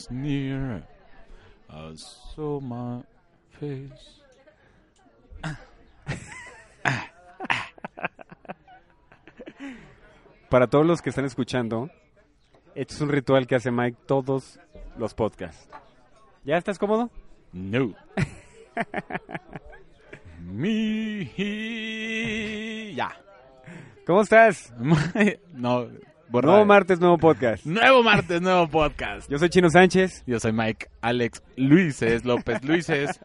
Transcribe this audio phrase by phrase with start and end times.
[0.00, 0.82] Is near.
[1.68, 3.02] I saw my
[3.58, 4.22] face.
[10.48, 11.90] Para todos los que están escuchando,
[12.74, 14.58] este es un ritual que hace Mike todos
[14.96, 15.68] los podcasts.
[16.44, 17.10] ¿Ya estás cómodo?
[17.52, 17.94] No.
[20.40, 21.26] Me.
[22.94, 23.14] Ya.
[24.06, 24.72] ¿Cómo estás?
[25.52, 25.88] no.
[26.32, 27.66] Nuevo martes, nuevo podcast.
[27.66, 29.28] Nuevo martes, nuevo podcast.
[29.28, 33.20] Yo soy Chino Sánchez Yo soy Mike Alex Luises López Luises.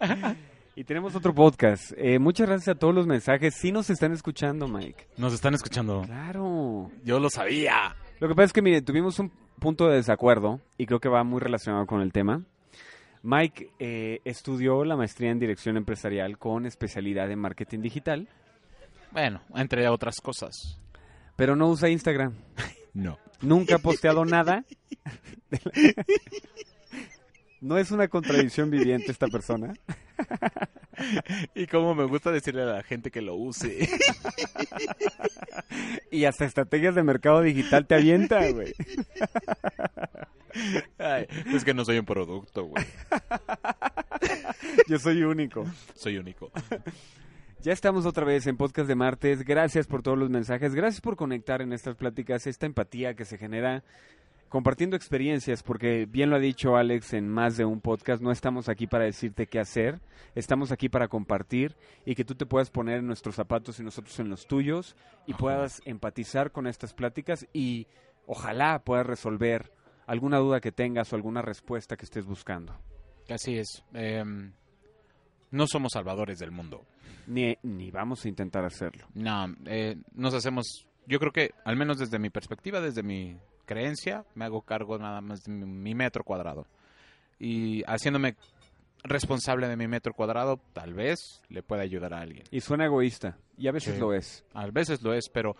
[0.76, 1.92] y tenemos otro podcast.
[1.96, 3.54] Eh, muchas gracias a todos los mensajes.
[3.54, 5.06] Sí nos están escuchando, Mike.
[5.16, 6.02] Nos están escuchando.
[6.02, 6.90] Claro.
[7.04, 7.94] Yo lo sabía.
[8.18, 9.30] Lo que pasa es que, mire, tuvimos un
[9.60, 12.42] punto de desacuerdo y creo que va muy relacionado con el tema.
[13.22, 18.28] Mike eh, estudió la maestría en dirección empresarial con especialidad en marketing digital,
[19.12, 20.80] Bueno, entre otras cosas.
[21.36, 22.34] Pero no usa Instagram.
[22.94, 23.18] No.
[23.40, 24.64] Nunca ha posteado nada.
[27.60, 29.74] ¿No es una contradicción viviente esta persona?
[31.54, 33.88] Y como me gusta decirle a la gente que lo use.
[36.10, 38.74] Y hasta estrategias de mercado digital te avienta, güey.
[40.98, 42.84] Ay, es que no soy un producto, güey.
[44.86, 45.64] Yo soy único.
[45.94, 46.52] Soy único.
[47.62, 49.44] Ya estamos otra vez en Podcast de Martes.
[49.44, 50.74] Gracias por todos los mensajes.
[50.74, 53.84] Gracias por conectar en estas pláticas, esta empatía que se genera
[54.48, 58.68] compartiendo experiencias, porque bien lo ha dicho Alex en más de un podcast, no estamos
[58.68, 60.00] aquí para decirte qué hacer,
[60.34, 64.18] estamos aquí para compartir y que tú te puedas poner en nuestros zapatos y nosotros
[64.18, 64.96] en los tuyos
[65.28, 67.86] y puedas empatizar con estas pláticas y
[68.26, 69.70] ojalá puedas resolver
[70.06, 72.76] alguna duda que tengas o alguna respuesta que estés buscando.
[73.30, 73.84] Así es.
[73.94, 74.52] Em,
[75.52, 76.84] no somos salvadores del mundo.
[77.26, 79.06] Ni, ni vamos a intentar hacerlo.
[79.14, 84.24] No, eh, nos hacemos, yo creo que, al menos desde mi perspectiva, desde mi creencia,
[84.34, 86.66] me hago cargo nada más de mi, mi metro cuadrado.
[87.38, 88.36] Y haciéndome
[89.04, 92.44] responsable de mi metro cuadrado, tal vez le pueda ayudar a alguien.
[92.50, 94.00] Y suena egoísta, y a veces Sí.
[94.00, 94.44] lo es.
[94.54, 95.56] A veces lo es, pero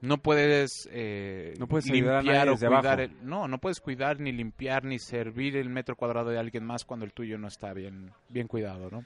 [0.00, 3.00] no puedes, eh, No puedes limpiar o cuidar.
[3.00, 6.84] el- no, no puedes cuidar ni limpiar ni servir el metro cuadrado de alguien más
[6.84, 9.04] cuando el tuyo no está bien, bien cuidado, ¿no?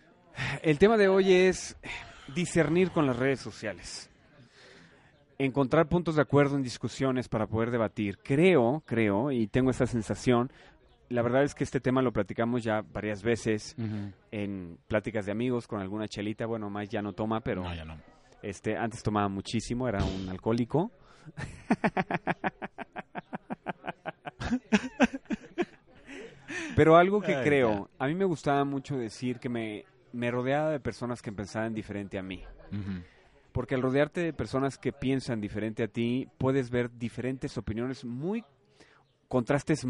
[0.63, 1.77] El tema de hoy es
[2.35, 4.11] discernir con las redes sociales.
[5.39, 8.19] Encontrar puntos de acuerdo en discusiones para poder debatir.
[8.19, 10.51] Creo, creo, y tengo esa sensación,
[11.09, 13.75] la verdad es que este tema lo platicamos ya varias veces
[14.31, 16.47] en pláticas de amigos con alguna chelita.
[16.47, 17.97] Bueno, más ya no toma, pero No, ya no.
[18.43, 20.91] este antes tomaba muchísimo, era un alcohólico.
[26.77, 30.71] Pero algo que Ay, creo, a mí me gustaba mucho decir que me, me rodeaba
[30.71, 32.43] de personas que pensaban diferente a mí.
[33.53, 38.45] Porque al rodearte de personas que piensan diferente a ti, puedes ver diferentes opiniones muy,
[39.29, 39.85] contrastes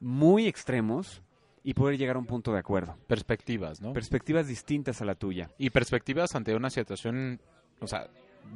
[0.00, 1.22] muy extremos
[1.62, 2.96] y poder llegar a un punto de acuerdo.
[3.06, 3.92] Perspectivas, ¿no?
[3.92, 5.50] Perspectivas distintas a la tuya.
[5.58, 7.40] y perspectivas ante una situación,
[7.80, 8.08] o sea,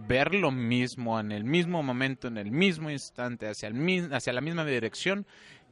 [0.08, 4.40] ver lo mismo en el mismo momento, en el mismo instante, hacia, el, hacia la
[4.40, 5.26] misma dirección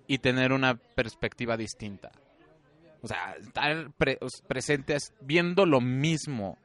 [0.06, 2.10] y tener una perspectiva distinta.
[3.02, 6.58] O sea, estar pre- presentes viendo lo mismo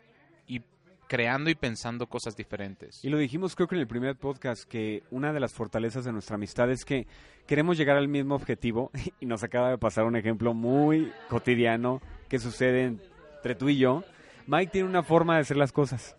[0.47, 0.61] y
[1.07, 3.03] creando y pensando cosas diferentes.
[3.05, 6.11] Y lo dijimos creo que en el primer podcast, que una de las fortalezas de
[6.11, 7.07] nuestra amistad es que
[7.47, 12.39] queremos llegar al mismo objetivo y nos acaba de pasar un ejemplo muy cotidiano que
[12.39, 14.03] sucede entre tú y yo.
[14.47, 16.15] Mike tiene una forma de hacer las cosas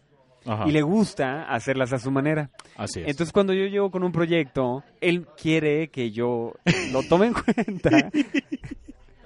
[0.47, 0.67] Ajá.
[0.69, 2.51] y le gusta hacerlas a su manera.
[2.77, 3.09] Así es.
[3.09, 6.55] Entonces cuando yo llego con un proyecto, él quiere que yo
[6.93, 7.33] lo tome en
[7.67, 8.11] cuenta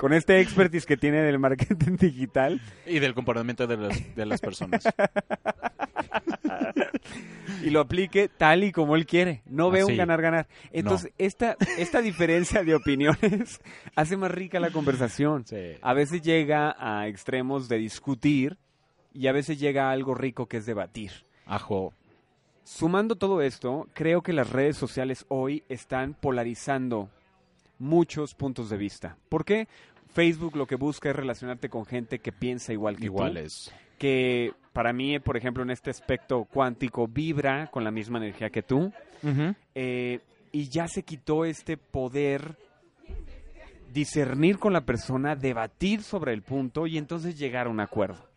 [0.00, 4.40] con este expertise que tiene del marketing digital y del comportamiento de, los- de las
[4.40, 4.82] personas.
[7.62, 9.42] y lo aplique tal y como él quiere.
[9.44, 10.48] No ve un ganar-ganar.
[10.72, 13.60] Entonces, esta, esta diferencia de opiniones
[13.94, 15.44] hace más rica la conversación.
[15.46, 15.74] Sí.
[15.82, 18.56] A veces llega a extremos de discutir
[19.12, 21.10] y a veces llega a algo rico que es debatir.
[21.44, 21.92] Ajo.
[22.64, 27.10] Sumando todo esto, creo que las redes sociales hoy están polarizando
[27.78, 29.16] muchos puntos de vista.
[29.28, 29.66] ¿Por qué?
[30.12, 33.72] Facebook lo que busca es relacionarte con gente que piensa igual que tú Iguales.
[33.98, 38.62] que para mí, por ejemplo, en este aspecto cuántico, vibra con la misma energía que
[38.62, 38.92] tú.
[39.74, 40.20] Eh,
[40.52, 42.56] y ya se quitó este poder
[43.92, 48.28] discernir con la persona, debatir sobre el punto y entonces llegar a un acuerdo.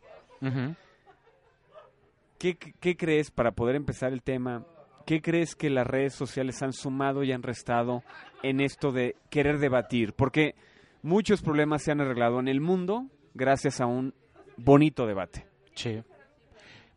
[2.38, 4.66] ¿Qué, qué crees, para poder empezar el tema,
[5.06, 8.04] qué crees que las redes sociales han sumado y han restado
[8.42, 10.14] en esto de querer debatir?
[10.14, 10.56] Porque
[11.04, 13.06] muchos problemas se han arreglado en el mundo
[13.36, 14.14] gracias a un
[14.58, 15.46] bonito debate.
[15.76, 16.02] Sí.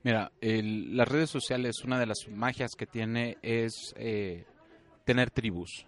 [0.02, 4.44] Mira, el- las redes sociales, una de las magias que tiene es eh,
[5.04, 5.86] tener tribus.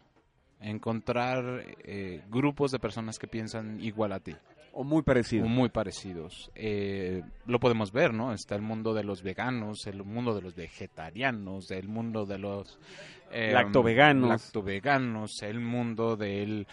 [0.60, 4.34] encontrar eh, grupos de personas que piensan igual a ti.
[4.72, 5.44] O muy parecido.
[5.44, 6.50] O muy parecidos.
[6.56, 8.32] Eh, lo podemos ver, ¿no?
[8.32, 12.76] Está el mundo de los veganos, el mundo de los vegetarianos, el mundo de los...
[13.30, 14.28] eh, lactoveganos.
[14.28, 16.66] Lactoveganos, el mundo del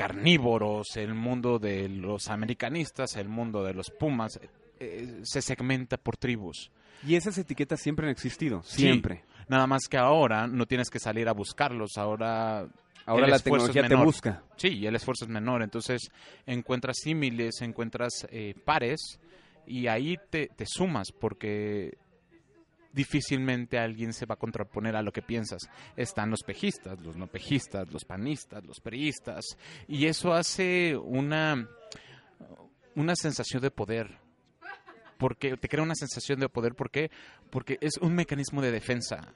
[0.00, 4.38] carnívoros, el mundo de los americanistas, el mundo de los pumas.
[4.82, 6.70] eh, se segmenta por tribus.
[7.06, 8.80] Y esas etiquetas siempre han existido, Sí.
[8.82, 9.24] siempre.
[9.46, 12.66] Nada más que ahora no tienes que salir a buscarlos, ahora
[13.04, 14.42] Ahora la tecnología te busca.
[14.56, 16.10] Sí, y el esfuerzo es menor, entonces
[16.46, 19.18] encuentras símiles, encuentras eh, pares
[19.66, 21.98] y ahí te, te sumas porque
[22.92, 25.68] difícilmente alguien se va a contraponer a lo que piensas.
[25.96, 29.44] Están los pejistas, los no pejistas, los panistas, los periistas
[29.88, 31.68] y eso hace una,
[32.94, 34.18] una sensación de poder.
[35.18, 37.10] Porque te crea una sensación de poder, ¿por qué?
[37.50, 39.34] Porque es un mecanismo de defensa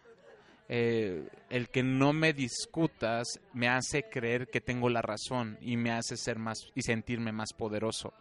[0.68, 5.90] eh, el que no me discutas me hace creer que tengo la razón y me
[5.90, 8.14] hace ser más y sentirme más poderoso.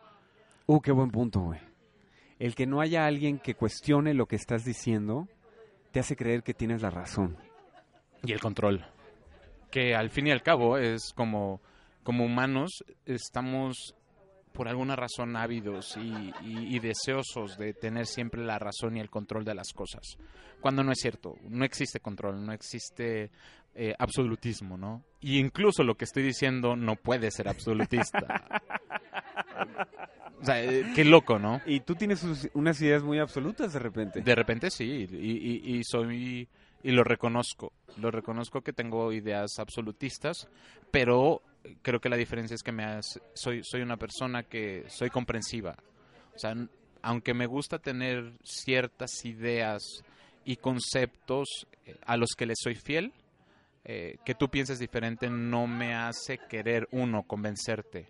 [0.66, 1.60] Uh, qué buen punto, güey.
[2.40, 5.28] El que no haya alguien que cuestione lo que estás diciendo
[5.92, 7.38] te hace creer que tienes la razón.
[8.24, 8.86] Y el control.
[9.72, 11.62] Que al fin y al cabo es como,
[12.04, 13.96] como humanos estamos
[14.54, 19.10] por alguna razón ávidos y, y- y deseosos de tener siempre la razón y el
[19.10, 20.04] control de las cosas.
[20.62, 23.32] Cuando no es cierto, no existe control, no existe
[23.74, 25.04] eh, absolutismo, ¿no?
[25.22, 28.62] Y incluso lo que estoy diciendo no puede ser absolutista.
[30.44, 31.62] o sea, eh, qué loco, ¿no?
[31.66, 32.24] Y tú tienes
[32.54, 34.22] unas ideas muy absolutas de repente.
[34.22, 36.48] De repente sí, y, y- y soy
[36.84, 40.48] y lo reconozco, lo reconozco que tengo ideas absolutistas,
[40.92, 41.42] pero
[41.81, 43.00] creo que la diferencia es que me
[43.34, 45.75] soy soy una persona que soy comprensiva,
[46.36, 46.54] o sea,
[47.01, 49.81] aunque me gusta tener ciertas ideas
[50.46, 51.48] y conceptos
[51.86, 53.13] eh, a los que les soy fiel,
[53.86, 58.07] eh, que tú pienses diferente no me hace querer uno convencerte.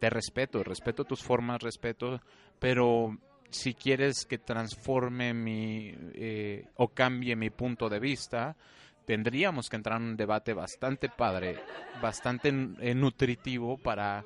[0.00, 2.20] Te respeto, respeto tus formas, respeto,
[2.58, 3.16] pero
[3.50, 8.56] si quieres que transforme mi eh, o cambie mi punto de vista,
[9.04, 11.56] tendríamos que entrar en un debate bastante padre,
[12.00, 14.24] bastante eh, nutritivo para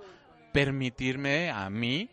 [0.53, 2.09] permitirme a mí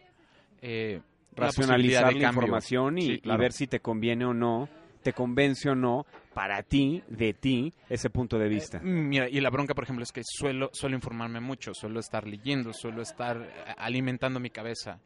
[0.61, 1.01] eh,
[1.33, 4.67] Racionalizar la información y, Sí, y ver si te conviene o no,
[5.01, 8.77] te convence o no, para ti, de ti, ese punto de vista.
[8.77, 12.27] Eh, Mira, y la bronca, por ejemplo, es que suelo, suelo informarme mucho, suelo estar
[12.27, 14.99] leyendo, suelo estar eh, alimentando mi cabeza.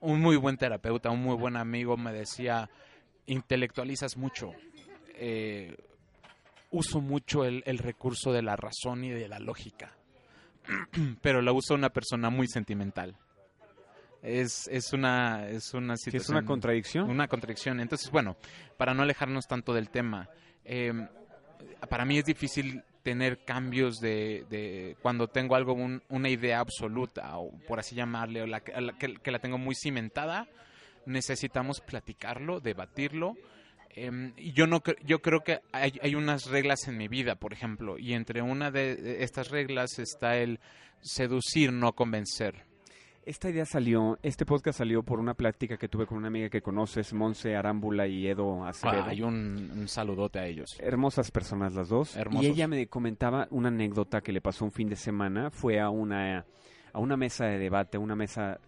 [0.00, 2.70] Un muy buen terapeuta, un muy buen amigo me decía,
[3.26, 4.52] intelectualizas mucho.
[5.14, 5.76] Eh,
[6.70, 9.92] uso mucho el, el recurso de la razón y de la lógica,
[11.22, 13.16] pero la usa una persona muy sentimental.
[14.22, 16.22] Es, es una, es una Si situación...
[16.22, 17.10] es una contradicción.
[17.10, 17.80] Una contradicción.
[17.80, 18.36] Entonces, bueno,
[18.76, 20.28] para no alejarnos tanto del tema,
[20.64, 20.92] eh,
[21.88, 27.38] para mí es difícil tener cambios de, de cuando tengo algo, un- una idea absoluta,
[27.38, 30.46] o por así llamarle, o la, que- la que, que la tengo muy cimentada,
[31.06, 33.36] necesitamos platicarlo, debatirlo.
[33.96, 37.52] eh, y yo no yo creo que hay, hay unas reglas en mi vida, por
[37.54, 40.60] ejemplo, y entre una de estas reglas está el
[41.00, 42.66] seducir, no convencer.
[43.30, 46.62] Esta idea salió, este podcast salió por una plática que tuve con una amiga que
[46.62, 49.04] conoces, Monse Arámbula y Edo Acevedo.
[49.04, 50.76] Ah, hay un, un saludote a ellos.
[50.80, 52.16] Hermosas personas las dos.
[52.16, 52.44] Hermosos.
[52.44, 55.52] Y ella me comentaba una anécdota que le pasó un fin de semana.
[55.52, 56.44] Fue a una,
[56.92, 58.58] a una mesa de debate, una mesa,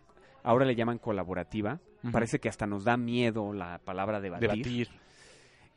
[0.44, 1.80] ahora le llaman colaborativa.
[2.12, 4.48] Parece que hasta nos da miedo la palabra debatir.
[4.48, 4.88] Debatir.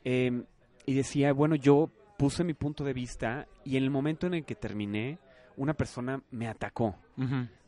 [0.03, 0.43] Eh,
[0.85, 1.89] y decía, bueno, yo
[2.19, 5.17] puse mi punto de vista y en el momento en el que terminé,
[5.57, 6.95] una persona me atacó.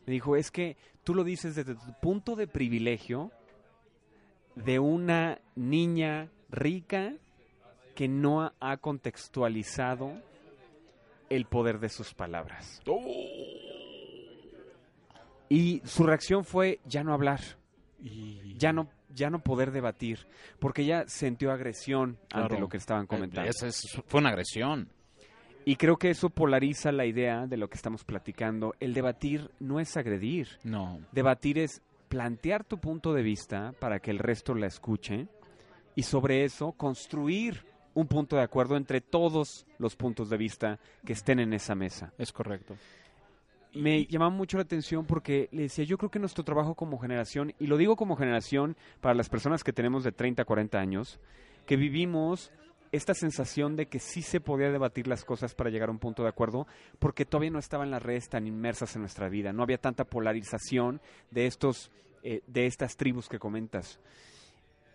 [0.08, 3.30] Me dijo, es que tú lo dices desde tu punto de privilegio
[4.54, 7.12] de una niña rica
[7.94, 10.14] que no ha- contextualizado
[11.28, 12.80] el poder de sus palabras.
[15.50, 17.40] Y su reacción fue ya no hablar,
[18.02, 20.26] Y ya no, ya no poder debatir,
[20.58, 23.50] porque ella sintió agresión ante lo que estaban comentando.
[23.50, 24.88] Esa es- fue una agresión.
[25.68, 28.74] Y creo que eso polariza la idea de lo que estamos platicando.
[28.80, 30.48] El debatir no es agredir.
[30.64, 30.98] No.
[31.12, 35.28] Debatir es plantear tu punto de vista para que el resto la escuche
[35.94, 41.12] y sobre eso construir un punto de acuerdo entre todos los puntos de vista que
[41.12, 42.14] estén en esa mesa.
[42.16, 42.74] Es correcto.
[43.74, 47.52] Me llamaba mucho la atención porque le decía, yo creo que nuestro trabajo como generación,
[47.58, 51.20] y lo digo como generación para las personas que tenemos de 30 a 40 años,
[51.66, 52.50] que vivimos
[52.92, 56.22] esta sensación de que sí se podía debatir las cosas para llegar a un punto
[56.22, 56.66] de acuerdo,
[56.98, 61.00] porque todavía no estaban las redes tan inmersas en nuestra vida, no había tanta polarización
[61.30, 61.90] de estos,
[62.22, 64.00] eh, de estas tribus que comentas.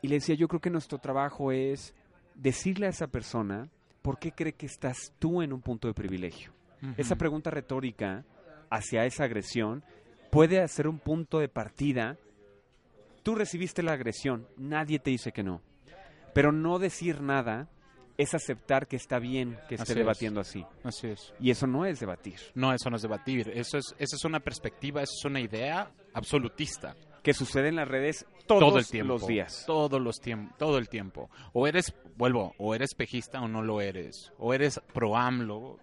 [0.01, 1.93] Y le decía, yo creo que nuestro trabajo es
[2.35, 3.69] decirle a esa persona
[4.01, 6.51] por qué cree que estás tú en un punto de privilegio.
[6.97, 8.25] Esa pregunta retórica
[8.69, 9.85] hacia esa agresión
[10.29, 12.17] puede ser un punto de partida.
[13.23, 15.61] Tú recibiste la agresión, nadie te dice que no.
[16.33, 17.69] Pero no decir nada
[18.17, 19.97] es aceptar que está bien que esté Así es.
[19.97, 20.65] debatiendo así.
[20.83, 21.33] Así es.
[21.39, 22.39] Y eso no es debatir.
[22.55, 23.51] No, eso no es debatir.
[23.55, 26.95] Eso es, esa es una perspectiva, eso es una idea absolutista.
[27.23, 29.13] Que sucede en las redes todos todo el tiempo.
[29.13, 29.63] los días.
[29.65, 31.29] Todos los tiempos, todo el tiempo.
[31.53, 34.31] O eres, vuelvo, o eres pejista o no lo eres.
[34.37, 35.79] O eres pro AMLO.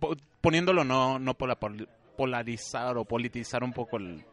[0.00, 4.24] po- poniéndolo no, no pola- pol- polarizar o politizar un poco el-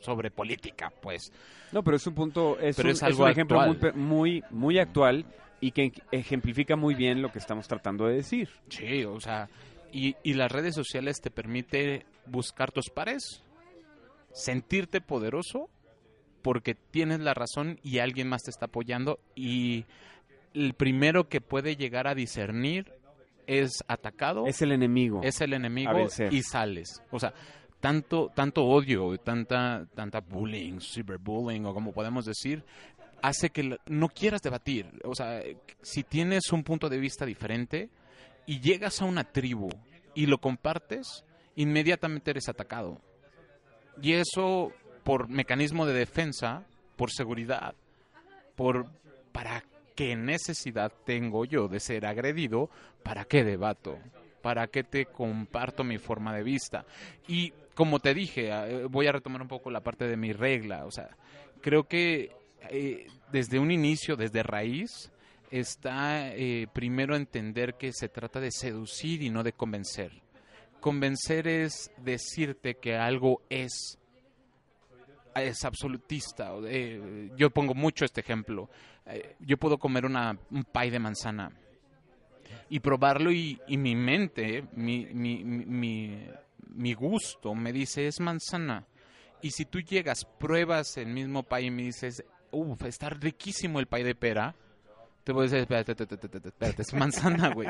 [0.00, 1.32] sobre política, pues.
[1.72, 4.44] No, pero es un punto, es, Pero un, es es algo un ejemplo muy, muy,
[4.50, 5.24] muy actual
[5.60, 8.48] y que ejemplifica muy bien lo que estamos tratando de decir.
[8.68, 9.48] Sí, o sea,
[9.92, 13.42] y, y las redes sociales te permite buscar tus pares,
[14.32, 15.68] sentirte poderoso
[16.42, 19.84] porque tienes la razón y alguien más te está apoyando y
[20.54, 22.92] el primero que puede llegar a discernir
[23.46, 25.20] es atacado, Es el enemigo.
[25.22, 27.02] es el enemigo y sales.
[27.10, 27.34] O sea,
[27.80, 32.64] tanto, tanto odio, tanta, tanta bullying, cyberbullying o como podemos decir,
[33.22, 34.86] hace que no quieras debatir.
[35.04, 35.42] O sea,
[35.82, 37.90] si tienes un punto de vista diferente
[38.46, 39.70] y llegas a una tribu
[40.14, 41.24] y lo compartes,
[41.56, 43.00] inmediatamente eres atacado.
[44.00, 44.72] Y eso
[45.02, 46.64] por mecanismo de defensa,
[46.96, 47.74] por seguridad,
[48.56, 48.86] por
[49.32, 52.70] para qué necesidad tengo yo de ser agredido,
[53.02, 53.98] para qué debato,
[54.42, 56.84] para qué te comparto mi forma de vista.
[57.28, 60.84] Y como te dije, eh, voy a retomar un poco la parte de mi regla,
[60.86, 61.08] o sea,
[61.60, 62.30] creo que
[62.70, 65.10] eh, desde un inicio, desde raíz,
[65.50, 70.12] está eh, primero entender que se trata de seducir y no de convencer.
[70.80, 73.96] Convencer es decirte que algo es
[75.34, 76.52] es absolutista.
[76.60, 78.68] de- yo pongo mucho este ejemplo.
[79.06, 81.52] Eh, yo puedo comer una, un pie de manzana
[82.68, 86.26] y probarlo y, mi mente, mi, mi, mi-
[86.74, 88.86] mi, gusto me dice es manzana.
[89.42, 93.86] Y si tú llegas, pruebas el mismo pie y me dices, uff, está riquísimo el
[93.86, 94.54] pie de pera,
[95.24, 97.68] te voy a decir, espérate, espérate, espérate, es manzana, güey.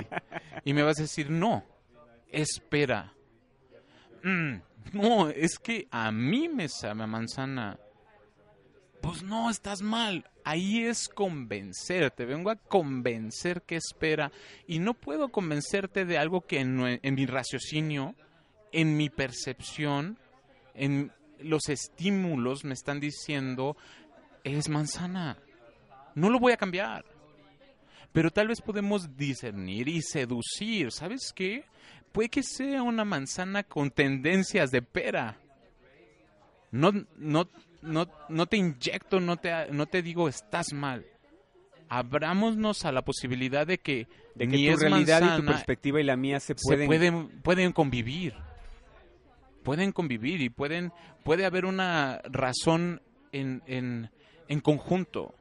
[0.64, 1.64] Y me vas a decir, no,
[2.30, 3.12] es pera.
[4.22, 4.54] Mm,
[4.92, 7.78] no, es que a mí me sabe manzana.
[9.00, 10.28] Pues no, estás mal.
[10.44, 12.24] Ahí es convencerte.
[12.26, 14.30] Vengo a convencer que espera.
[14.66, 18.14] Y no puedo convencerte de algo que en, mi raciocinio,
[18.72, 20.18] en mi percepción,
[20.74, 23.76] en los estímulos me están diciendo
[24.44, 25.38] es manzana.
[26.14, 27.04] No lo voy a cambiar.
[28.12, 30.90] Pero tal vez podemos discernir y seducir.
[30.90, 31.64] ¿Sabes qué?
[32.12, 35.38] Puede que sea una manzana con tendencias de pera.
[36.70, 37.48] No, no,
[37.82, 41.04] no, no te inyecto, no te, no te digo estás mal.
[41.88, 46.00] Abrámonos a la posibilidad de que, De que ni tu es realidad y tu perspectiva
[46.00, 47.40] y la mía se se pueden...
[47.42, 48.34] pueden, convivir.
[49.64, 50.92] Pueden convivir y pueden,
[51.24, 54.10] puede haber una razón en, en,
[54.48, 55.34] en conjunto.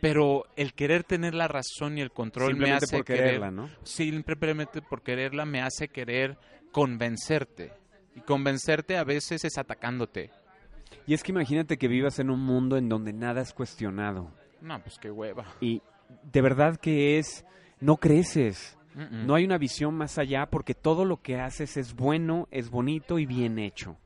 [0.00, 3.70] Pero el querer tener la razón y el control me hace por querer, quererla, ¿no?
[3.82, 6.38] simplemente por quererla me hace querer
[6.70, 7.72] convencerte.
[8.16, 10.30] Y convencerte a veces es atacándote.
[11.06, 14.32] Y es que imagínate que vivas en un mundo en donde nada es cuestionado.
[14.60, 15.44] No, pues qué hueva.
[15.60, 15.82] Y
[16.32, 17.44] de verdad que es...
[17.78, 18.78] No creces.
[19.10, 23.18] No hay una visión más allá porque todo lo que haces es bueno, es bonito
[23.18, 23.98] y bien hecho.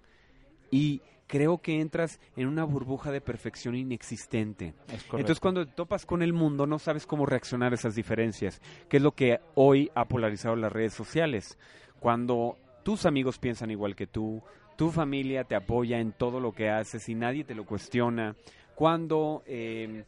[0.73, 4.75] Y creo que entras en una burbuja de perfección inexistente.
[5.13, 8.97] Entonces cuando te topas con el mundo no sabes cómo reaccionar a esas diferencias, que
[8.97, 11.57] es lo que hoy ha polarizado las redes sociales.
[12.01, 14.43] Cuando tus amigos piensan igual que tú,
[14.77, 18.35] tu familia te apoya en todo lo que haces y nadie te lo cuestiona,
[18.75, 20.05] cuando eh,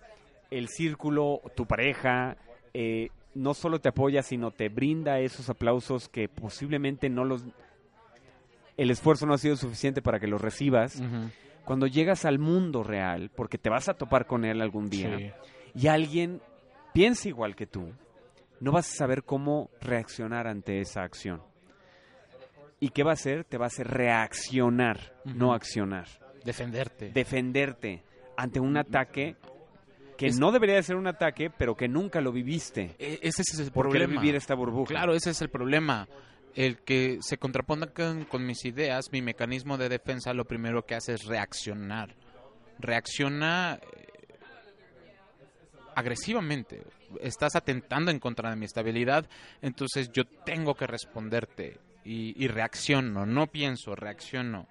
[0.51, 2.37] el círculo, tu pareja,
[2.75, 7.45] eh, no solo te apoya, sino te brinda esos aplausos que posiblemente no los...
[8.77, 11.03] El esfuerzo no ha sido suficiente para que los recibas.
[11.65, 15.31] Cuando llegas al mundo real, porque te vas a topar con él algún día, Sí.
[15.75, 16.41] y alguien
[16.93, 17.93] piensa igual que tú,
[18.61, 21.43] no vas a saber cómo reaccionar ante esa acción.
[22.83, 23.45] ¿Y qué va a hacer?
[23.45, 26.09] Te va a hacer reaccionar, no accionar.
[26.45, 27.11] Defenderte.
[27.13, 28.03] Defenderte
[28.37, 29.37] ante un ataque
[30.19, 32.97] que Es- no debería de ser un ataque, pero que nunca lo viviste.
[32.99, 34.21] E- ese es el Por querer problema.
[34.21, 34.89] vivir esta burbuja.
[34.89, 36.09] Claro, ese es el problema.
[36.57, 40.97] El que se contraponga con, con mis ideas, mi mecanismo de defensa, lo primero que
[40.97, 42.17] hace es reaccionar.
[42.81, 44.07] Reacciona eh,
[45.95, 46.83] agresivamente.
[47.21, 49.27] Estás atentando en contra de mi estabilidad,
[49.61, 54.67] entonces yo tengo que responderte y, y reacciono, no pienso, reacciono.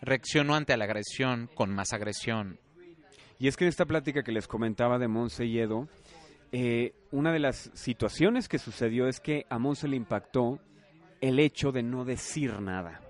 [0.00, 2.58] Reacciono ante la agresión con más agresión.
[3.38, 5.88] Y es que en esta plática que les comentaba de Monse y Edo,
[6.52, 10.58] eh, una de las situaciones que sucedió es que a Monse le impactó
[11.20, 13.00] el hecho de no decir nada.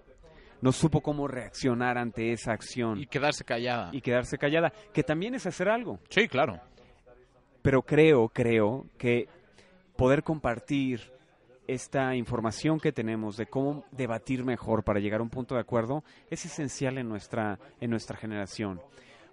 [0.60, 3.90] No supo cómo reaccionar ante esa acción Y quedarse callada.
[3.92, 5.98] y quedarse callada, que también es hacer algo.
[6.08, 6.60] Sí, claro.
[7.62, 9.28] Pero creo, creo que
[9.96, 11.12] poder compartir
[11.74, 16.04] esta información que tenemos de cómo debatir mejor para llegar a un punto de acuerdo
[16.30, 18.80] es esencial en nuestra, en nuestra generación.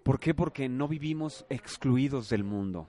[0.04, 0.34] ¿Por qué?
[0.34, 2.88] Porque no vivimos excluidos del mundo.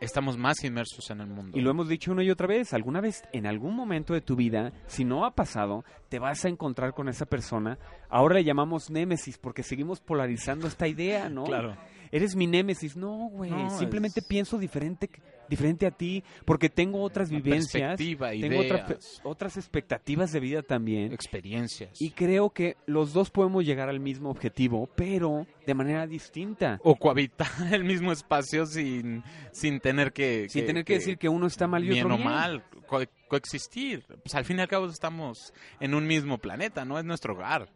[0.00, 1.58] Estamos más inmersos en el mundo.
[1.58, 4.36] Y lo hemos dicho una y otra vez, alguna vez, en algún momento de tu
[4.36, 7.78] vida, si no ha pasado, te vas a encontrar con esa persona.
[8.08, 11.44] Ahora le llamamos némesis porque seguimos polarizando esta idea, ¿no?
[11.44, 11.76] Claro.
[12.12, 12.96] Eres mi némesis.
[12.96, 15.10] No, güey, No, simplemente es- pienso diferente,
[15.48, 18.86] diferente a ti porque tengo otras Una vivencias, tengo otra-
[19.24, 21.12] otras expectativas de vida también.
[21.12, 22.00] Experiencias.
[22.00, 26.80] Y creo que los dos podemos llegar al mismo objetivo, pero de manera distinta.
[26.82, 29.22] O cohabitar el mismo espacio sin,
[29.52, 30.48] sin tener que...
[30.48, 32.28] Sin tener que decir que uno está mal y bien otro o bien.
[32.30, 34.04] mal, co- coexistir.
[34.22, 36.98] Pues al fin y al cabo estamos en un mismo planeta, ¿no?
[36.98, 37.68] Es nuestro hogar.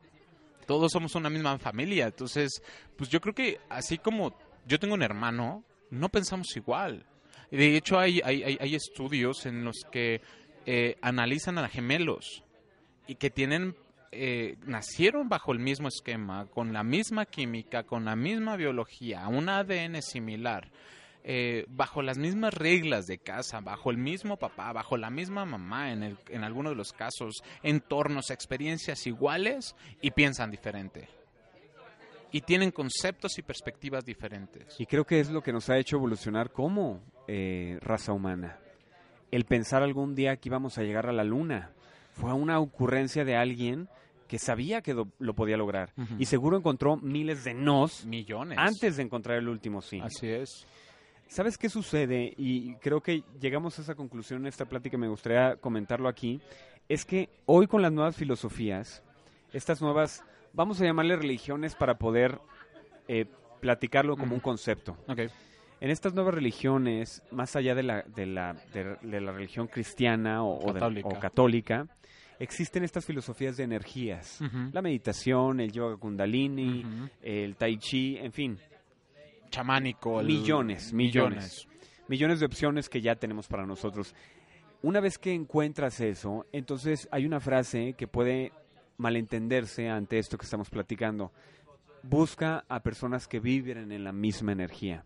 [0.67, 2.07] Todos somos una misma familia.
[2.07, 2.63] Entonces,
[2.97, 7.05] pues yo creo que así como yo tengo un hermano, no pensamos igual.
[7.51, 10.21] De hecho, hay, hay, hay, estudios en los que
[10.67, 12.43] eh, analizan a gemelos
[13.07, 13.77] y que tienen
[14.13, 19.49] eh, nacieron bajo el mismo esquema, con la misma química, con la misma biología, un
[19.49, 20.71] ADN similar,
[21.23, 25.93] eh, bajo las mismas reglas de casa, bajo el mismo papá, bajo la misma mamá
[25.93, 31.09] en, el, en algunos de los casos, entornos, experiencias iguales y piensan diferente.
[32.33, 34.77] Y tienen conceptos y perspectivas diferentes.
[34.79, 38.59] Y creo que es lo que nos ha hecho evolucionar como eh, raza humana.
[39.31, 41.71] El pensar algún día que íbamos a llegar a la luna
[42.13, 43.89] fue una ocurrencia de alguien
[44.29, 45.93] que sabía que do- lo podía lograr.
[46.19, 48.59] Y seguro encontró miles de nos Millones.
[48.59, 50.01] antes de encontrar el último sí.
[50.01, 50.67] Así es.
[51.29, 52.33] ¿Sabes qué sucede?
[52.37, 56.41] Y creo que llegamos a esa conclusión en esta plática, me gustaría comentarlo aquí.
[56.89, 59.03] Es que hoy con las nuevas filosofías,
[59.53, 62.39] estas nuevas, vamos a llamarle religiones para poder
[63.09, 63.27] eh,
[63.61, 64.97] platicarlo como un concepto.
[65.09, 65.23] Ok.
[65.81, 70.43] En estas nuevas religiones, más allá de la, de la, de, de la religión cristiana
[70.43, 71.09] o, Católica.
[71.09, 71.87] o católica,
[72.39, 74.41] existen estas filosofías de energías.
[74.73, 76.85] La meditación, el yoga kundalini,
[77.23, 78.59] el tai chi, en fin,
[79.51, 80.21] Chamánico.
[80.21, 81.69] el- Millones, millones.
[82.09, 84.15] millones de opciones que ya tenemos para nosotros.
[84.83, 88.53] Una vez que encuentras eso, entonces hay una frase que puede
[88.99, 91.33] malentenderse ante esto que estamos platicando.
[92.03, 95.05] Busca a personas que vibren en la misma energía.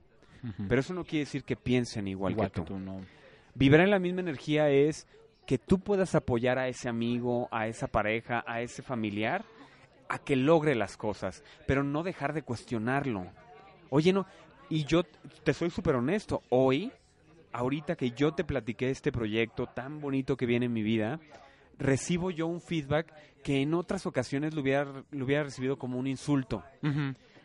[0.68, 2.74] Pero eso no quiere decir que piensen igual, Igual que que tú.
[2.74, 3.00] tú, no.
[3.54, 5.06] Vibrar en la misma energía es
[5.46, 9.44] que tú puedas apoyar a ese amigo, a esa pareja, a ese familiar,
[10.08, 13.26] a que logre las cosas, pero no dejar de cuestionarlo.
[13.90, 14.26] Oye, no,
[14.68, 15.02] y yo
[15.44, 16.92] te soy súper honesto, hoy,
[17.52, 21.20] ahorita que yo te platiqué este proyecto tan bonito que viene en mi vida,
[21.78, 26.06] recibo yo un feedback que en otras ocasiones lo hubiera, lo hubiera recibido como un
[26.06, 26.62] insulto.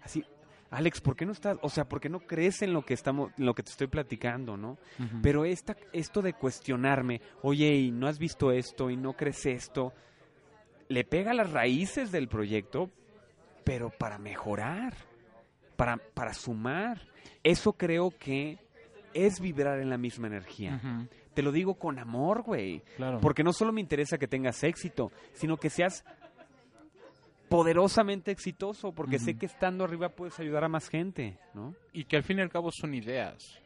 [0.03, 0.23] Así,
[0.71, 3.31] Alex, ¿por qué no estás, o sea, por qué no crees en lo que estamos,
[3.37, 4.77] en lo que te estoy platicando, no?
[5.21, 9.93] Pero esta, esto de cuestionarme, oye, y no has visto esto y no crees esto,
[10.87, 12.89] le pega a las raíces del proyecto,
[13.63, 14.93] pero para mejorar,
[15.75, 17.01] para, para sumar.
[17.43, 18.59] Eso creo que
[19.13, 21.07] es vibrar en la misma energía.
[21.33, 22.81] Te lo digo con amor, güey.
[22.97, 23.19] Claro.
[23.19, 26.03] Porque no solo me interesa que tengas éxito, sino que seas
[27.49, 31.75] poderosamente exitoso, porque sé que estando arriba puedes ayudar a más gente, ¿no?
[31.93, 33.59] y que al fin y al cabo son ideas.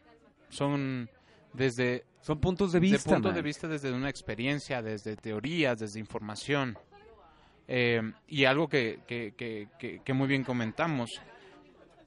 [0.49, 1.09] Son
[1.53, 3.09] desde Son puntos de de vista.
[3.13, 6.77] punto de vista desde una experiencia, desde teorías, desde información.
[7.67, 11.21] Eh, y algo que, que, que, que- que muy bien comentamos,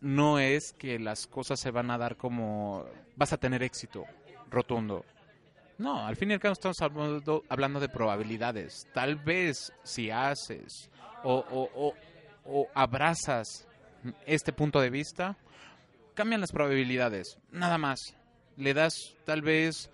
[0.01, 2.85] no es que las cosas se van a dar como
[3.17, 4.05] vas a tener éxito
[4.51, 5.05] rotundo.
[5.83, 8.87] No, al fin y al cabo estamos hablando, hablando de probabilidades.
[8.95, 10.91] Tal vez si haces
[11.25, 11.95] o, o, o,
[12.47, 13.67] o abrazas
[14.27, 15.37] este punto de vista,
[16.15, 17.99] cambian las probabilidades, nada más.
[18.57, 19.91] Le das tal vez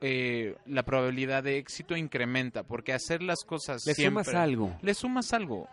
[0.00, 4.76] eh, la probabilidad de éxito incrementa, porque hacer las cosas Le siempre sumas algo.
[4.82, 5.68] le sumas algo,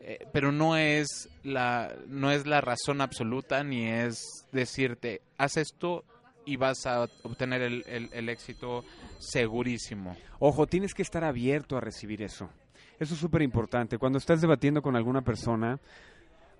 [0.00, 4.16] Eh, pero no es la no es la razón absoluta ni es
[4.52, 6.04] decirte haz esto
[6.48, 8.84] y vas a obtener el, el- el éxito
[9.18, 10.16] segurísimo.
[10.38, 12.48] Ojo, tienes que estar abierto a recibir eso.
[12.98, 13.98] Eso es súper importante.
[13.98, 15.78] Cuando estás debatiendo con alguna persona,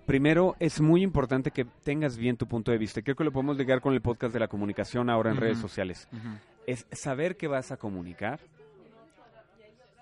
[0.05, 3.01] primero es muy importante que tengas bien tu punto de vista.
[3.01, 6.07] Creo que lo podemos ligar con el podcast de la comunicación ahora en redes sociales.
[6.67, 8.39] Es saber qué vas a comunicar,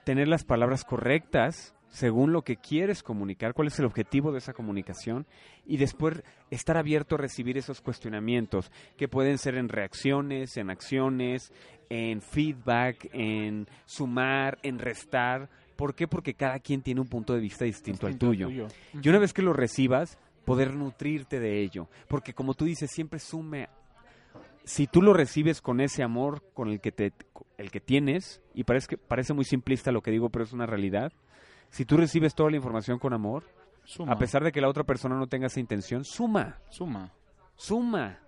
[0.03, 4.53] tener las palabras correctas según lo que quieres comunicar, cuál es el objetivo de esa
[4.53, 5.25] comunicación
[5.65, 11.51] y después estar abierto a recibir esos cuestionamientos que pueden ser en reacciones, en acciones,
[11.89, 16.07] en feedback, en sumar, en restar, ¿Por qué?
[16.07, 18.47] Porque cada quien tiene un punto de vista distinto, al tuyo.
[18.47, 18.67] tuyo.
[18.99, 21.87] Y una vez que lo recibas, poder nutrirte de ello.
[22.07, 23.69] Porque como tú dices, siempre sume.
[24.63, 27.13] Si tú lo recibes con ese amor con el que, te,
[27.57, 30.65] el que tienes, y parece, que, parece muy simplista lo que digo, pero es una
[30.65, 31.13] realidad.
[31.69, 33.43] Si tú recibes toda la información con amor,
[33.83, 34.13] Suma.
[34.13, 37.11] a pesar de que la otra persona no tenga esa intención, suma, Suma.
[37.55, 38.19] suma.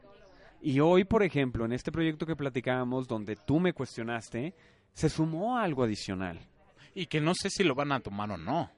[0.62, 4.54] Y hoy, por ejemplo, en este proyecto que platicábamos, donde tú me cuestionaste,
[4.94, 6.40] se sumó algo adicional.
[6.94, 8.70] Y que no sé si lo van a tomar o no.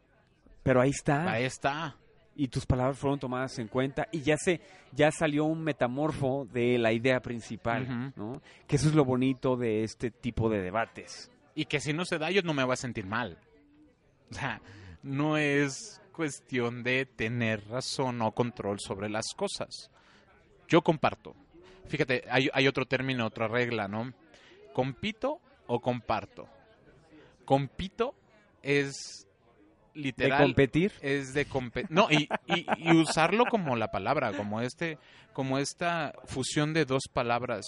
[0.63, 1.31] Pero ahí está.
[1.31, 1.95] Ahí está.
[2.35, 4.61] y tus palabras fueron tomadas en cuenta y ya se
[4.93, 8.13] ya salió un metamorfo de la idea principal.
[8.15, 8.41] ¿no?
[8.67, 11.31] Que eso es lo bonito de este tipo de debates.
[11.55, 13.37] Y que si no se da, yo no me voy a sentir mal.
[14.35, 14.61] O sea,
[15.03, 19.89] no es cuestión de tener razón o control sobre las cosas.
[20.67, 21.35] Yo comparto.
[21.87, 24.13] Fíjate, hay, hay otro término, otra regla, ¿no?
[24.73, 26.47] ¿Compito o comparto?
[27.45, 28.15] Compito
[28.61, 29.25] es
[29.93, 34.61] De literal competir, es de compe- no y, y- y usarlo como la palabra como
[34.61, 34.97] este
[35.33, 37.65] como esta fusión de dos palabras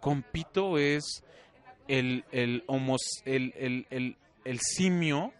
[0.00, 1.22] compito es
[1.88, 5.34] el el homos- el, el, el- el simio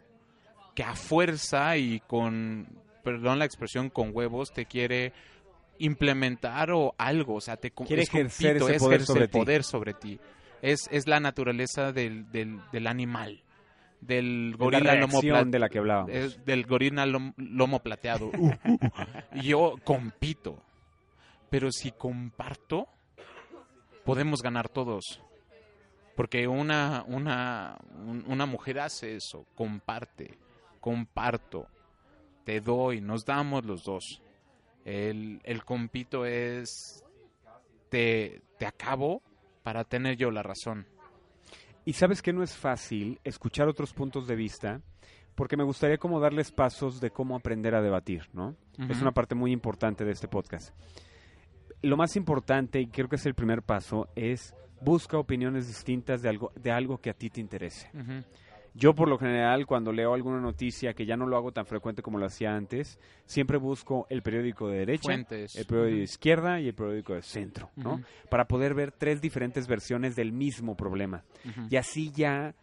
[0.77, 2.69] que a fuerza y con
[3.03, 5.13] perdón la expresión con huevos te quiere
[5.79, 9.29] implementar o algo o sea te Quiere es ejercer compito, ese es poder ejercer sobre
[9.29, 9.39] ti.
[9.39, 10.21] poder sobre ti
[10.63, 13.43] es es la naturaleza del, del, del animal
[14.01, 16.11] del la gorila lomo reacción plat- de la que hablábamos.
[16.13, 18.31] es del gorila lom- lomo plateado.
[18.39, 19.41] Uh, uh, uh.
[19.43, 20.63] Yo compito.
[21.49, 22.89] Pero si comparto,
[24.05, 25.21] podemos ganar todos.
[26.15, 30.37] Porque una, una, un- una mujer hace eso, comparte,
[30.87, 31.67] comparto,
[32.45, 34.23] te doy, nos damos los dos.
[34.85, 37.05] El, el compito es,
[37.89, 39.21] te, te acabo
[39.65, 40.87] para tener yo la razón.
[41.85, 44.81] Y sabes que no es fácil escuchar otros puntos de vista,
[45.35, 48.55] porque me gustaría como darles pasos de cómo aprender a debatir, ¿no?
[48.89, 50.73] Es una parte muy importante de este podcast.
[51.83, 56.29] Lo más importante, y creo que es el primer paso, es busca opiniones distintas de
[56.29, 57.91] algo, de algo que a ti te interese.
[58.77, 62.03] Yo por lo general cuando leo alguna noticia que ya no lo hago tan frecuente
[62.03, 65.57] como lo hacía antes, siempre busco el periódico de derecha, Fuentes.
[65.57, 68.03] el periódico de izquierda y el periódico de centro, ¿no?
[68.29, 71.25] Para poder ver tres diferentes versiones del mismo problema.
[71.71, 72.55] Y así ya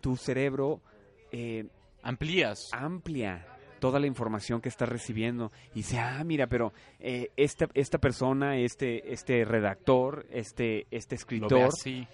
[0.00, 0.80] tu cerebro
[1.32, 1.66] eh,
[2.02, 2.68] Amplías.
[2.72, 3.44] amplia
[3.80, 8.58] toda la información que estás recibiendo y dice, ah, mira, pero eh, esta, esta persona,
[8.58, 12.08] este, este redactor, este, este Lo escritor, ve así.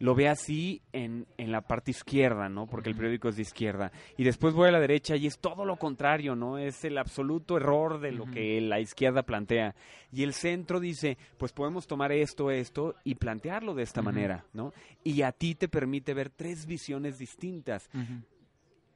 [0.00, 2.66] Lo ve así en, en la parte izquierda, ¿no?
[2.66, 3.92] Porque el periódico es de izquierda.
[4.16, 6.58] Y después voy a la derecha y es todo lo contrario, ¿no?
[6.58, 9.74] Es el absoluto error de lo que la izquierda plantea.
[10.10, 14.72] Y el centro dice, pues podemos tomar esto, esto y plantearlo de esta manera, ¿no?
[15.04, 17.88] Y a ti te permite ver tres visiones distintas.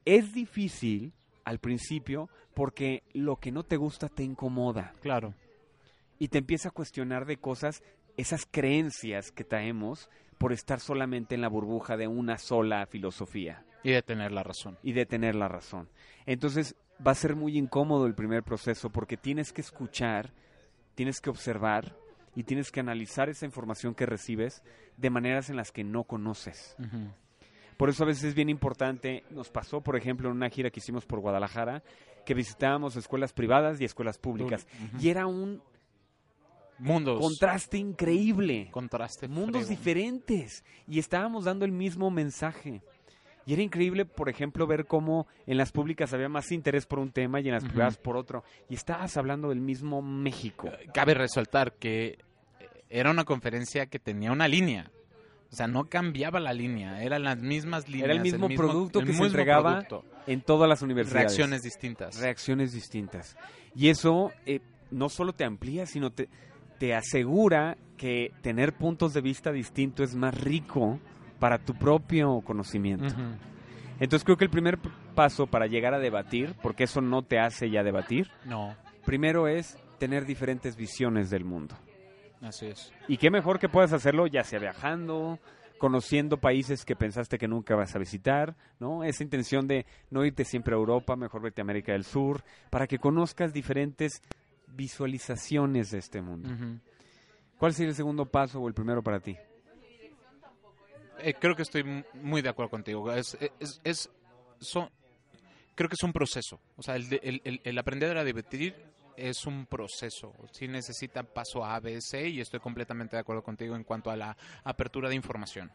[0.04, 1.12] Es difícil
[1.44, 5.34] al principio porque lo que no te gusta te incomoda Claro.
[6.18, 7.82] y te empieza a cuestionar de cosas,
[8.16, 13.90] esas creencias que traemos por estar solamente en la burbuja de una sola filosofía Y
[13.92, 14.78] de tener la razón.
[14.82, 15.88] y de tener la razón.
[16.26, 20.32] Entonces va a ser muy incómodo el primer proceso porque tienes que escuchar,
[20.94, 21.96] tienes que observar
[22.36, 24.62] y tienes que analizar esa información que recibes
[24.96, 26.76] de maneras en las que no conoces.
[27.76, 30.80] Por eso a veces es bien importante, nos pasó por ejemplo en una gira que
[30.80, 31.82] hicimos por Guadalajara,
[32.24, 34.66] que visitábamos escuelas privadas y escuelas públicas.
[35.00, 35.62] Y era un
[36.78, 37.20] Mundos.
[37.20, 38.68] contraste increíble.
[38.70, 39.28] contraste.
[39.28, 42.82] mundos diferentes y estábamos dando el mismo mensaje.
[43.46, 47.12] Y era increíble, por ejemplo, ver cómo en las públicas había más interés por un
[47.12, 48.42] tema y en las privadas por otro.
[48.70, 50.70] Y estabas hablando del mismo México.
[50.94, 52.18] Cabe resaltar que
[52.88, 54.90] era una conferencia que tenía una línea.
[55.52, 58.10] O sea, no cambiaba la línea, eran las mismas líneas.
[58.10, 60.04] el mismo producto el que se mismo entregaba producto.
[60.26, 61.26] En todas las universidades.
[61.26, 62.18] Reacciones distintas.
[62.18, 63.36] Reacciones distintas.
[63.74, 64.60] Y eso eh,
[64.90, 66.28] no solo te amplía, sino te,
[66.84, 71.00] te asegura que tener puntos de vista distintos es más rico
[71.38, 73.06] para tu propio conocimiento.
[74.00, 74.78] Entonces creo que el primer
[75.14, 79.78] paso para llegar a debatir, porque eso no te hace ya debatir, No, primero es
[79.98, 81.74] tener diferentes visiones del mundo.
[82.42, 82.92] así es.
[83.08, 85.38] Y qué mejor que puedas hacerlo ya sea viajando,
[85.78, 89.04] conociendo países que pensaste que nunca vas a visitar, ¿no?
[89.04, 92.86] Esa intención de no irte siempre a Europa, mejor vete a América del Sur, para
[92.86, 94.20] que conozcas diferentes
[94.74, 96.48] visualizaciones de este mundo.
[97.58, 99.36] ¿Cuál sería el segundo paso o el primero para ti?
[101.20, 101.84] Eh, creo que estoy
[102.14, 103.12] muy de acuerdo contigo.
[103.12, 104.10] Es, es, es-
[104.60, 104.88] son,
[105.74, 106.60] creo que es un proceso.
[106.76, 108.74] O sea, el, de- el, el- el aprender a debatir
[109.16, 110.32] es un proceso.
[110.52, 114.16] Sí necesita paso A, B, C y estoy completamente de acuerdo contigo en cuanto a
[114.16, 115.70] la apertura de información.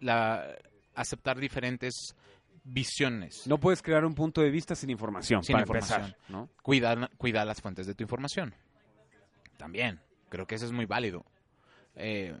[0.00, 0.56] La,
[0.94, 2.14] aceptar diferentes
[2.64, 3.46] visiones.
[3.46, 6.00] No puedes crear un punto de vista sin información, Sin para información.
[6.02, 6.48] empezar, ¿no?
[6.62, 8.54] Cuida, cuida las fuentes de tu información.
[9.56, 11.24] También, creo que eso es muy válido.
[11.96, 12.34] Eh,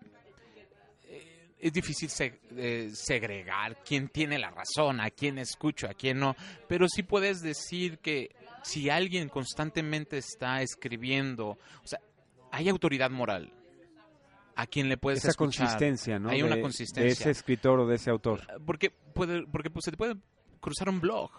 [1.58, 2.08] es difícil
[2.56, 6.34] eh, segregar quién tiene la razón, a quién escucho, a quién no,
[6.66, 12.00] pero sí puedes decir que si alguien constantemente está escribiendo, o sea,
[12.50, 13.52] hay autoridad moral
[14.60, 15.64] a quien le puedes Esa escuchar.
[15.64, 16.28] consistencia, ¿no?
[16.28, 17.02] Hay una consistencia.
[17.02, 18.42] De ese escritor o de ese autor.
[18.66, 20.16] Porque, puede, porque pues, se te puede
[20.60, 21.30] cruzar un blog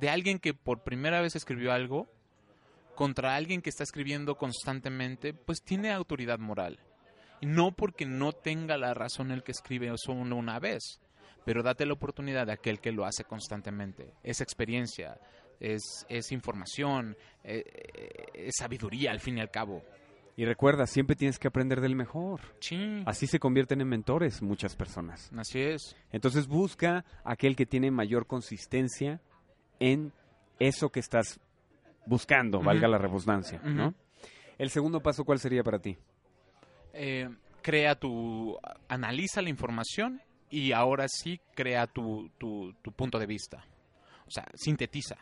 [0.00, 2.10] de alguien que por primera vez escribió algo
[2.94, 6.80] contra alguien que está escribiendo constantemente, pues tiene autoridad moral.
[7.42, 11.00] Y no porque no tenga la razón el que escribe solo una vez,
[11.44, 14.14] pero date la oportunidad de aquel que lo hace constantemente.
[14.22, 15.20] Es experiencia,
[15.60, 19.82] es, es información, eh, eh, es sabiduría al fin y al cabo.
[20.38, 22.40] Y recuerda, siempre tienes que aprender del mejor.
[22.60, 25.32] Sí, Así se convierten en mentores muchas personas.
[25.36, 25.96] así es.
[26.12, 29.20] Entonces busca aquel que tiene mayor consistencia
[29.80, 30.12] en
[30.60, 31.40] eso que estás
[32.06, 33.94] buscando, valga la redundancia, ¿no?
[34.58, 35.98] El segundo paso, ¿cuál sería para ti?
[36.92, 37.28] eh,
[37.60, 38.56] crea tu,
[38.88, 43.64] analiza la información y ahora sí crea tu, tu, tu punto de vista.
[44.24, 45.16] O sea, sintetiza.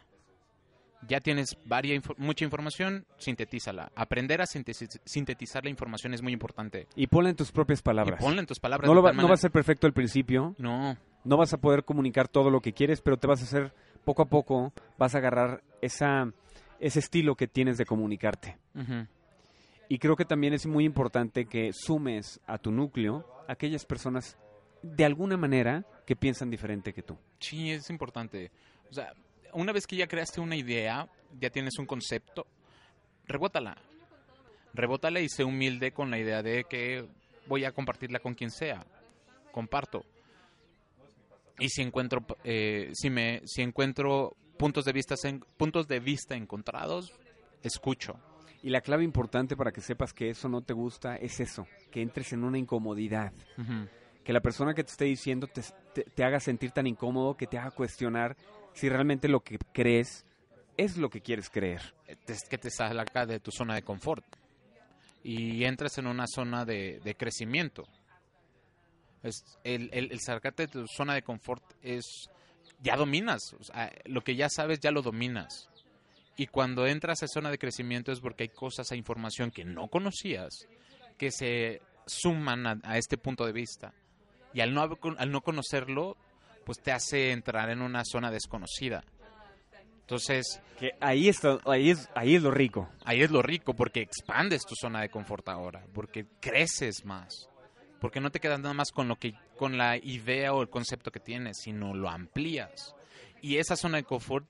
[1.06, 3.92] Ya tienes varia, mucha información, sintetízala.
[3.94, 6.88] Aprender a sintetizar la información es muy importante.
[6.96, 8.20] Y ponla en tus propias palabras.
[8.20, 8.88] Y ponla en tus palabras.
[8.88, 11.84] no, lo va, no va a ser perfecto al principio, No, no vas a poder
[11.84, 15.18] comunicar todo lo que quieres, pero te vas a hacer poco a poco, vas a
[15.18, 16.32] agarrar esa,
[16.80, 18.58] ese estilo que tienes de comunicarte.
[19.88, 24.36] Y creo que también es muy importante que sumes a tu núcleo aquellas personas
[24.82, 27.18] de alguna manera que piensan diferente que tú.
[27.40, 28.50] sí, es importante.
[28.90, 29.12] O sea,
[29.56, 31.08] una vez que ya creaste una idea,
[31.40, 32.46] ya tienes un concepto,
[33.26, 33.76] rebótala.
[34.74, 37.06] Rebótala y sé humilde con la idea de que
[37.46, 38.84] voy a compartirla con quien sea.
[39.52, 40.04] Comparto.
[41.58, 45.14] Y si encuentro, eh, si me, si encuentro puntos de vista,
[45.56, 47.12] puntos de vista encontrados,
[47.62, 48.14] escucho.
[48.62, 52.02] Y la clave importante para que sepas que eso no te gusta es eso, que
[52.02, 53.32] entres en una incomodidad,
[54.24, 55.62] que la persona que te esté diciendo te,
[55.94, 58.36] te- te haga sentir tan incómodo que te haga cuestionar
[58.76, 60.24] si realmente lo que crees
[60.76, 61.94] es lo que quieres creer.
[62.26, 64.24] Es que te saca de tu zona de confort
[65.24, 67.84] y entras en una zona de, de crecimiento.
[69.22, 72.30] Es, el, el, el sacarte de tu zona de confort es,
[72.80, 75.68] ya dominas, o sea, lo que ya sabes ya lo dominas.
[76.36, 79.88] Y cuando entras a zona de crecimiento es porque hay cosas, hay información que no
[79.88, 80.68] conocías,
[81.16, 83.94] que se suman a, a este punto de vista.
[84.52, 84.82] Y al no,
[85.18, 86.18] al no conocerlo,
[86.66, 89.04] pues te hace entrar en una zona desconocida.
[90.00, 92.88] Entonces, Que ahí está, ahí es, ahí es lo rico.
[93.04, 97.48] ahí es lo rico, porque expandes tu zona de confort ahora, porque creces más,
[98.00, 101.10] porque no te quedas nada más con lo que, con la idea o el concepto
[101.10, 102.94] que tienes, sino lo amplías.
[103.40, 104.46] Y esa zona de confort,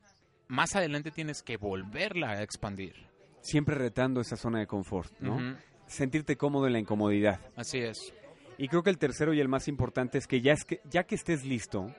[0.49, 2.95] más adelante tienes que volverla a expandir.
[3.43, 5.57] Siempre retando esa zona de confort, ¿no?
[5.87, 7.41] Sentirte cómodo en la incomodidad.
[7.57, 8.13] Así es.
[8.59, 11.05] Y creo que el tercero y el más importante es que ya, es que ya
[11.05, 11.95] que estés listo,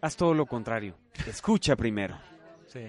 [0.00, 0.96] haz todo lo contrario.
[1.26, 2.18] Escucha primero.
[2.66, 2.84] Sí.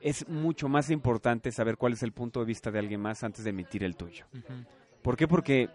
[0.00, 3.44] Es mucho más importante saber cuál es el punto de vista de alguien más antes
[3.44, 4.26] de emitir el tuyo.
[5.02, 5.28] ¿Por qué?
[5.28, 5.68] Porque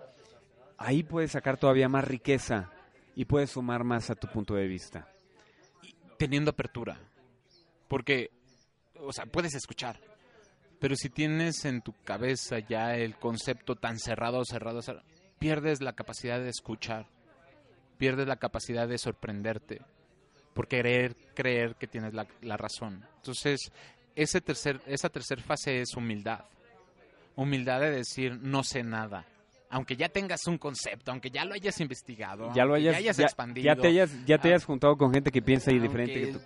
[0.77, 2.69] ahí puedes sacar todavía más riqueza
[3.15, 5.07] y puedes sumar más a tu punto de vista.
[6.17, 6.99] Teniendo apertura,
[7.87, 8.31] porque,
[8.99, 9.99] o sea, puedes escuchar,
[10.79, 15.05] pero si tienes en tu cabeza ya el concepto tan cerrado, cerrado, cerrado,
[15.39, 17.07] pierdes la capacidad de escuchar,
[17.97, 19.81] pierdes la capacidad de sorprenderte,
[20.57, 23.05] por querer creer que tienes la, la razón.
[23.17, 23.71] Entonces,
[24.15, 26.45] ese tercer, esa tercera fase es humildad.
[27.35, 29.23] Humildad de decir, no sé nada.
[29.69, 33.65] Aunque ya tengas un concepto, aunque ya lo hayas investigado, Ya lo hayas, ya expandido.
[33.65, 34.51] ya te hayas, ya te Ah.
[34.53, 36.41] hayas juntado con gente que piensa y diferente que tú.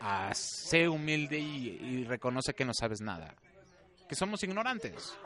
[0.00, 3.34] Ah, sé humilde y, y reconoce que no sabes nada.
[4.08, 5.16] Que somos ignorantes.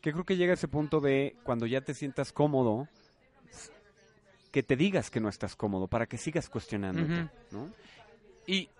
[0.00, 2.88] Que creo que llega ese punto de cuando ya te sientas cómodo,
[4.56, 7.58] que te digas que no estás cómodo para que sigas cuestionándote, Ujú.
[7.66, 7.72] ¿no?
[8.46, 8.70] Y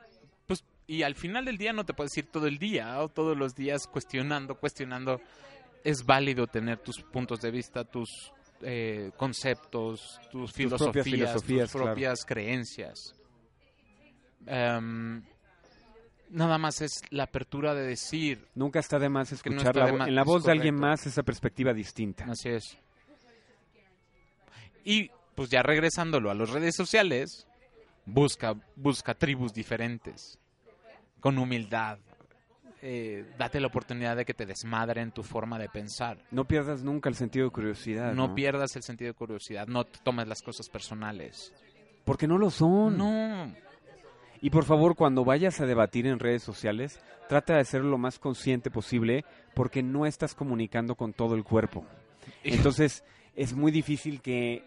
[0.47, 3.37] pues y al final del día no te puedes ir todo el día o todos
[3.37, 5.21] los días cuestionando, cuestionando.
[5.85, 11.73] Es válido tener tus puntos de vista, tus eh, conceptos, tus filosofías, propias filosofías, tus
[11.73, 11.87] claro.
[11.89, 13.15] propias creencias.
[14.47, 15.23] Em,
[16.31, 19.87] nada más es la apertura de decir, Nunca está de más no escuchar está la
[19.87, 22.25] de más, en la voz de alguien más esa perspectiva distinta.
[22.25, 22.79] Así es.
[24.83, 27.47] Y pues ya regresándolo a las redes sociales,
[28.07, 30.39] busca, busca tribus diferentes,
[31.21, 31.99] con humildad.
[32.83, 36.19] Eh, date la oportunidad de que te desmadren tu forma de pensar.
[36.31, 38.13] No pierdas nunca el sentido de curiosidad.
[38.15, 38.35] No ¿no?
[38.35, 41.53] pierdas el sentido de curiosidad, no te tomes las cosas personales.
[42.05, 42.97] Porque no lo son.
[42.97, 43.53] No.
[44.41, 48.19] Y por favor, cuando vayas a debatir en redes sociales, trata de hacerlo lo más
[48.19, 51.85] consciente posible porque no estás comunicando con todo el cuerpo.
[52.45, 53.03] Entonces,
[53.35, 54.63] es muy difícil que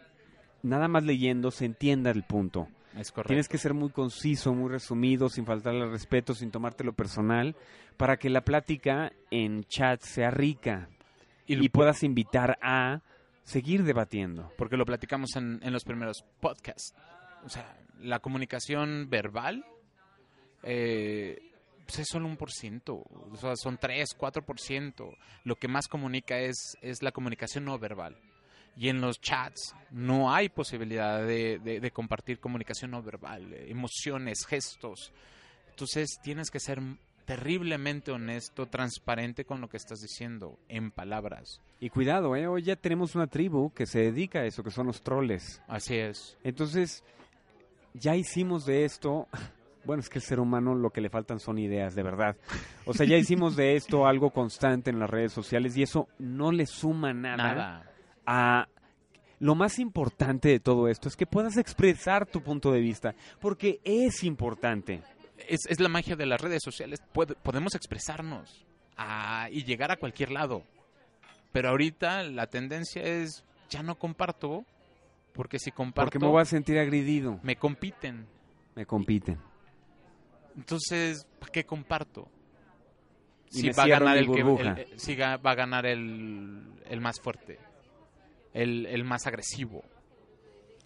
[0.63, 2.67] nada más leyendo se entienda el punto.
[2.97, 3.29] es correcto.
[3.29, 7.55] Tienes que ser muy conciso, muy resumido, sin faltarle al respeto, sin tomártelo personal,
[7.97, 10.89] para que la plática en chat sea rica
[11.45, 13.01] y, y puedas invitar a
[13.43, 14.51] seguir debatiendo.
[14.57, 16.93] porque lo platicamos en, en los primeros podcasts.
[17.43, 19.65] O sea, la comunicación verbal
[20.63, 21.37] eh,
[21.85, 23.03] pues es solo un por ciento.
[23.31, 25.09] O sea, son 3, 4 por ciento.
[25.43, 28.15] Lo que más comunica es, es la comunicación no verbal.
[28.79, 33.65] Y en los chats no hay posibilidad de, de- de compartir comunicación no verbal, eh,
[33.69, 35.11] emociones, gestos.
[35.71, 36.79] Entonces tienes que ser
[37.25, 41.61] terriblemente honesto, transparente con lo que estás diciendo en palabras.
[41.79, 42.47] Y cuidado, ¿eh?
[42.47, 45.61] hoy ya tenemos una tribu que se dedica a eso, que son los troles.
[45.67, 46.37] Así es.
[46.43, 47.03] Entonces,
[47.93, 49.27] ya hicimos de esto,
[49.85, 52.35] bueno, es que el ser humano lo que le faltan son ideas, de verdad.
[52.85, 56.51] O sea, ya hicimos de esto algo constante en las redes sociales y eso no
[56.51, 57.88] le suma nada, Nada.
[58.29, 58.67] A...
[59.39, 63.79] Lo más importante de todo esto es que puedas expresar tu punto de vista, porque
[63.85, 65.01] es importante.
[65.47, 67.01] es, es la magia de las redes sociales.
[67.13, 68.65] Podemos expresarnos
[69.49, 70.63] y llegar a cualquier lado.
[71.53, 74.65] Pero ahorita la tendencia es, ya no comparto,
[75.33, 77.39] porque si comparto, Porque me voy a sentir agredido.
[77.41, 78.27] me compiten.
[78.75, 79.37] Me compiten.
[80.57, 82.27] Entonces, ¿para qué comparto?
[83.51, 87.19] Y Si va a ganar el que el- si va a ganar el, el más
[87.21, 87.57] fuerte,
[88.53, 89.83] el, el más agresivo,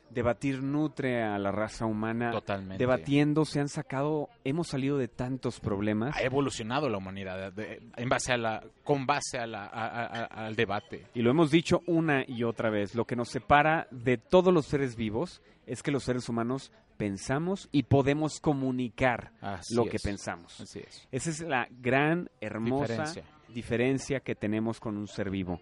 [0.09, 2.29] Debatir nutre a la raza humana.
[2.29, 2.77] totalmente.
[2.77, 6.15] Debatiendo se han sacado, hemos salido de tantos problemas.
[6.15, 10.05] Ha evolucionado la humanidad de- en base a la, con base a la, a- a-
[10.05, 11.07] a- al debate.
[11.15, 14.67] Y lo hemos dicho una y otra vez, lo que nos separa de todos los
[14.67, 20.03] seres vivos es que los seres humanos pensamos y podemos comunicar Así lo que es.
[20.03, 20.61] pensamos.
[20.61, 21.07] Así es.
[21.11, 23.23] Esa es la gran, hermosa Diferencia.
[23.49, 24.19] diferencia.
[24.19, 25.59] que tenemos con un ser vivo.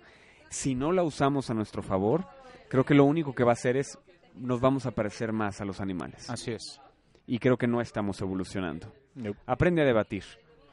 [0.51, 2.27] Si no la usamos a nuestro favor,
[2.67, 3.97] creo que lo único que va a hacer es
[4.35, 6.29] nos vamos a parecer más a los animales.
[6.29, 6.81] Así es.
[7.25, 8.93] Y creo que no estamos evolucionando.
[9.45, 10.25] Aprende a debatir.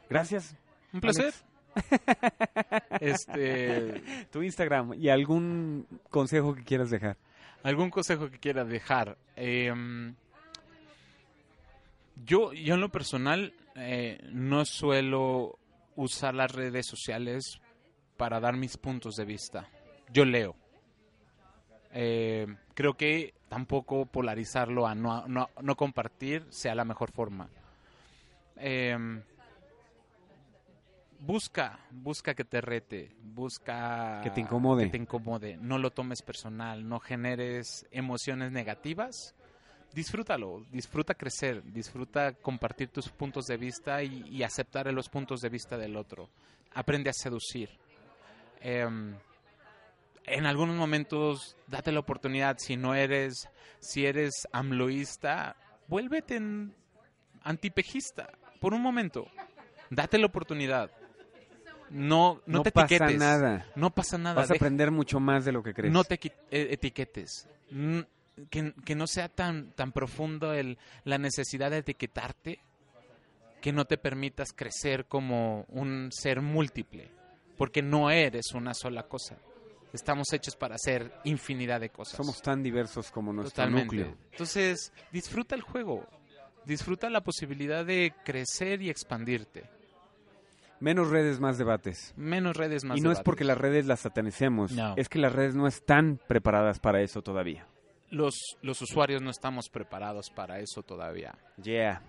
[0.09, 0.53] Gracias.
[0.91, 1.33] Un placer.
[2.99, 7.15] este, Tu Instagram y algún consejo que quieras dejar.
[7.63, 9.17] ¿Algún consejo que quiera dejar?
[9.37, 10.13] Em,
[12.25, 15.57] yo, yo en lo personal eh, no suelo
[15.95, 17.61] usar las redes sociales
[18.19, 19.69] para dar mis puntos de vista.
[20.11, 20.53] Yo leo.
[21.93, 27.49] Eh, creo que tampoco polarizarlo a no, no, no compartir sea la mejor forma.
[28.57, 29.23] Em,
[31.21, 34.83] busca, busca que te rete, busca Que te incomode.
[34.83, 35.55] que te incomode.
[35.55, 39.33] No lo tomes personal, no generes emociones negativas.
[39.93, 45.47] Disfrútalo, disfruta crecer, disfruta compartir tus puntos de vista y, y aceptar los puntos de
[45.47, 46.29] vista del otro.
[46.73, 47.69] Aprende a seducir.
[48.61, 49.15] Em,
[50.25, 53.47] en algunos momentos date la oportunidad si no eres
[53.79, 55.55] si eres amloísta
[55.87, 56.73] vuélvete en
[57.43, 59.27] antipejista por un momento.
[59.89, 60.91] Date la oportunidad.
[61.89, 63.17] No no, No te pasa etiquetes.
[63.19, 63.65] nada.
[63.75, 64.35] no pasa nada.
[64.35, 65.91] Vas a deja- aprender mucho más de lo que crees.
[65.91, 66.15] no te
[66.51, 67.47] eh, etiquetes.
[67.71, 67.99] Mm,
[68.49, 72.59] que, que no sea tan tan profundo el la necesidad de etiquetarte
[73.61, 77.09] que no te permitas crecer como un ser múltiple
[77.59, 79.37] porque no eres una sola cosa
[79.93, 84.17] estamos hechos para hacer infinidad de cosas Somos tan diversos como nuestro totalmente núcleo.
[84.31, 86.07] entonces disfruta el juego
[86.65, 89.69] disfruta la posibilidad de crecer y expandirte
[90.81, 92.13] Menos redes, más debates.
[92.15, 93.25] menos redes más y no es debates.
[93.25, 94.93] porque las redes las satanicemos, No.
[94.95, 97.67] es que las redes no están preparadas para eso todavía.
[98.11, 102.01] los los usuarios no estamos preparados para eso todavía Yeah.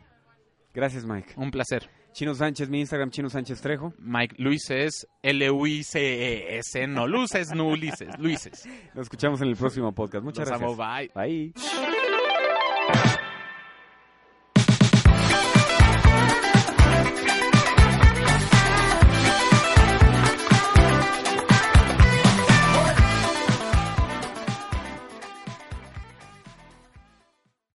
[0.72, 1.32] Gracias, Mike.
[1.36, 3.94] un placer Chino Sánchez, mi Instagram, Chino Sánchez Trejo.
[3.98, 8.66] Mike Luises, L-U-I-C-E-S, no Luces, no Ulises, Luises.
[8.94, 10.24] Nos escuchamos en el próximo podcast.
[10.24, 10.70] Muchas gracias.
[10.70, 11.10] amo, bye.
[11.14, 11.52] Bye.